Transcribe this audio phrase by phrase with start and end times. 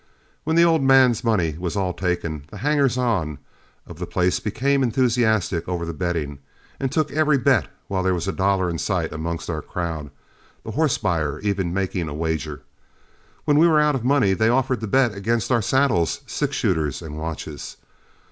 [0.45, 3.37] When the old man's money was all taken, the hangers on
[3.85, 6.39] of the place became enthusiastic over the betting,
[6.79, 10.09] and took every bet while there was a dollar in sight amongst our crowd,
[10.63, 12.63] the horse buyer even making a wager.
[13.45, 17.03] When we were out of money they offered to bet against our saddles, six shooters,
[17.03, 17.77] and watches.